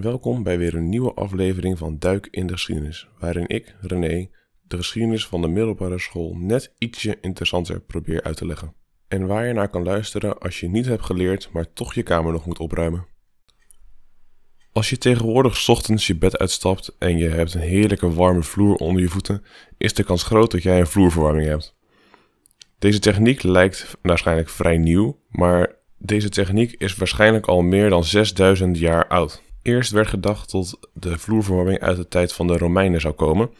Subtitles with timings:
[0.00, 4.28] Welkom bij weer een nieuwe aflevering van Duik in de Geschiedenis, waarin ik, René,
[4.62, 8.74] de geschiedenis van de middelbare school net ietsje interessanter probeer uit te leggen.
[9.08, 12.32] En waar je naar kan luisteren als je niet hebt geleerd, maar toch je kamer
[12.32, 13.06] nog moet opruimen.
[14.72, 19.02] Als je tegenwoordig ochtends je bed uitstapt en je hebt een heerlijke warme vloer onder
[19.02, 19.44] je voeten,
[19.78, 21.76] is de kans groot dat jij een vloerverwarming hebt.
[22.78, 28.78] Deze techniek lijkt waarschijnlijk vrij nieuw, maar deze techniek is waarschijnlijk al meer dan 6000
[28.78, 29.48] jaar oud.
[29.62, 33.50] Eerst werd gedacht dat de vloerverwarming uit de tijd van de Romeinen zou komen.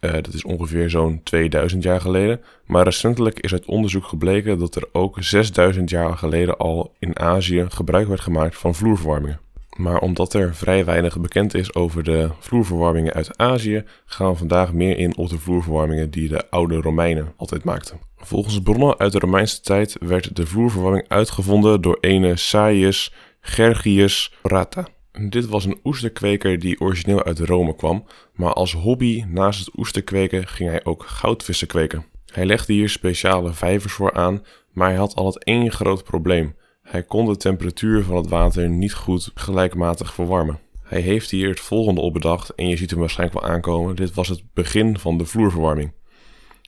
[0.00, 2.40] Uh, dat is ongeveer zo'n 2000 jaar geleden.
[2.66, 7.66] Maar recentelijk is uit onderzoek gebleken dat er ook 6000 jaar geleden al in Azië
[7.68, 9.40] gebruik werd gemaakt van vloerverwarmingen.
[9.76, 14.72] Maar omdat er vrij weinig bekend is over de vloerverwarmingen uit Azië, gaan we vandaag
[14.72, 18.00] meer in op de vloerverwarmingen die de oude Romeinen altijd maakten.
[18.16, 24.86] Volgens bronnen uit de Romeinse tijd werd de vloerverwarming uitgevonden door ene Saius Gergius Rata.
[25.12, 30.46] Dit was een oesterkweker die origineel uit Rome kwam, maar als hobby naast het oesterkweken
[30.46, 32.04] ging hij ook goudvissen kweken.
[32.32, 36.56] Hij legde hier speciale vijvers voor aan, maar hij had altijd één groot probleem.
[36.82, 40.58] Hij kon de temperatuur van het water niet goed gelijkmatig verwarmen.
[40.82, 43.96] Hij heeft hier het volgende opbedacht en je ziet hem waarschijnlijk wel aankomen.
[43.96, 45.92] Dit was het begin van de vloerverwarming.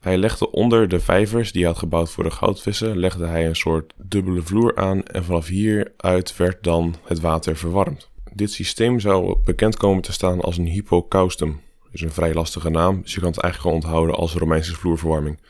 [0.00, 3.56] Hij legde onder de vijvers die hij had gebouwd voor de goudvissen, legde hij een
[3.56, 8.10] soort dubbele vloer aan en vanaf hieruit werd dan het water verwarmd.
[8.34, 11.60] Dit systeem zou bekend komen te staan als een hypocaustum.
[11.92, 15.40] Is een vrij lastige naam, dus je kan het eigenlijk gewoon onthouden als Romeinse vloerverwarming.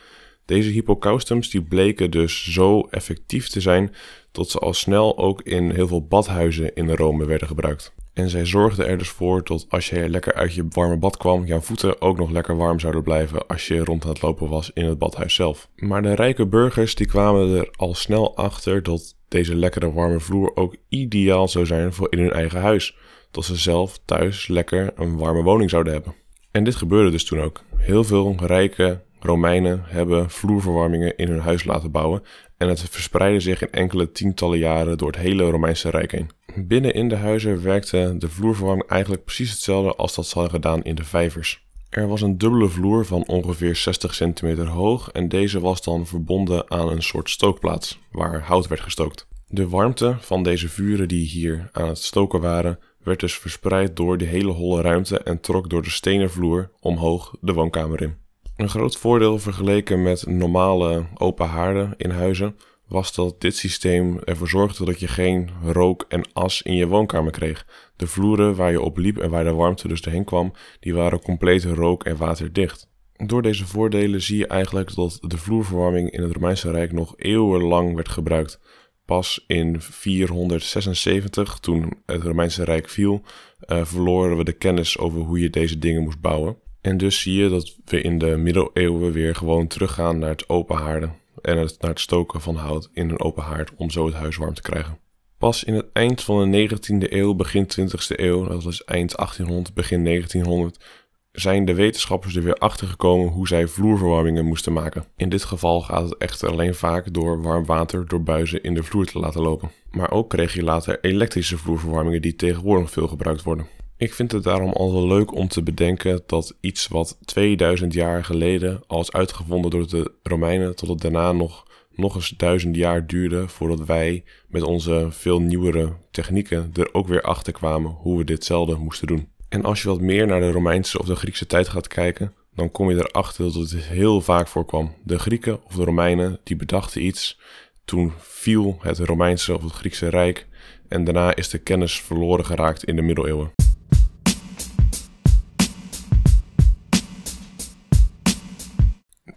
[0.44, 3.94] Deze hypocaustums die bleken dus zo effectief te zijn
[4.32, 7.94] dat ze al snel ook in heel veel badhuizen in Rome werden gebruikt.
[8.18, 11.46] En zij zorgden er dus voor dat als je lekker uit je warme bad kwam,
[11.46, 14.70] jouw voeten ook nog lekker warm zouden blijven als je rond aan het lopen was
[14.74, 15.68] in het badhuis zelf.
[15.76, 20.50] Maar de rijke burgers die kwamen er al snel achter dat deze lekkere warme vloer
[20.54, 22.96] ook ideaal zou zijn voor in hun eigen huis.
[23.30, 26.14] Dat ze zelf thuis lekker een warme woning zouden hebben.
[26.50, 27.62] En dit gebeurde dus toen ook.
[27.76, 32.22] Heel veel rijke Romeinen hebben vloerverwarmingen in hun huis laten bouwen
[32.56, 36.30] en het verspreidde zich in enkele tientallen jaren door het hele Romeinse Rijk heen.
[36.66, 40.82] Binnen in de huizen werkte de vloerverwarming eigenlijk precies hetzelfde als dat ze hadden gedaan
[40.82, 41.66] in de vijvers.
[41.88, 46.70] Er was een dubbele vloer van ongeveer 60 centimeter hoog en deze was dan verbonden
[46.70, 49.26] aan een soort stookplaats waar hout werd gestookt.
[49.46, 54.18] De warmte van deze vuren die hier aan het stoken waren, werd dus verspreid door
[54.18, 58.16] de hele holle ruimte en trok door de stenen vloer omhoog de woonkamer in.
[58.56, 62.56] Een groot voordeel vergeleken met normale open haarden in huizen
[62.88, 67.32] was dat dit systeem ervoor zorgde dat je geen rook en as in je woonkamer
[67.32, 67.66] kreeg.
[67.96, 71.22] De vloeren waar je op liep en waar de warmte dus doorheen kwam, die waren
[71.22, 72.88] compleet rook- en waterdicht.
[73.26, 77.94] Door deze voordelen zie je eigenlijk dat de vloerverwarming in het Romeinse Rijk nog eeuwenlang
[77.94, 78.60] werd gebruikt.
[79.04, 83.22] Pas in 476, toen het Romeinse Rijk viel,
[83.66, 86.56] uh, verloren we de kennis over hoe je deze dingen moest bouwen.
[86.80, 90.76] En dus zie je dat we in de middeleeuwen weer gewoon teruggaan naar het open
[90.76, 94.14] haarden en het, naar het stoken van hout in een open haard om zo het
[94.14, 94.98] huis warm te krijgen.
[95.38, 99.74] Pas in het eind van de 19e eeuw, begin 20e eeuw, dat was eind 1800,
[99.74, 100.84] begin 1900,
[101.32, 105.04] zijn de wetenschappers er weer achter gekomen hoe zij vloerverwarmingen moesten maken.
[105.16, 108.82] In dit geval gaat het echter alleen vaak door warm water door buizen in de
[108.82, 109.70] vloer te laten lopen.
[109.90, 113.66] Maar ook kreeg je later elektrische vloerverwarmingen die tegenwoordig veel gebruikt worden.
[113.98, 118.24] Ik vind het daarom al wel leuk om te bedenken dat iets wat 2000 jaar
[118.24, 123.06] geleden al is uitgevonden door de Romeinen, tot het daarna nog, nog eens duizend jaar
[123.06, 128.24] duurde voordat wij met onze veel nieuwere technieken er ook weer achter kwamen hoe we
[128.24, 129.28] ditzelfde moesten doen.
[129.48, 132.70] En als je wat meer naar de Romeinse of de Griekse tijd gaat kijken, dan
[132.70, 134.94] kom je erachter dat het heel vaak voorkwam.
[135.04, 137.38] De Grieken of de Romeinen die bedachten iets,
[137.84, 140.46] toen viel het Romeinse of het Griekse Rijk
[140.88, 143.67] en daarna is de kennis verloren geraakt in de middeleeuwen.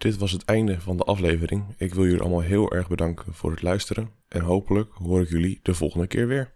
[0.02, 1.64] Dit was het einde van de aflevering.
[1.76, 5.60] Ik wil jullie allemaal heel erg bedanken voor het luisteren en hopelijk hoor ik jullie
[5.62, 6.52] de volgende keer weer.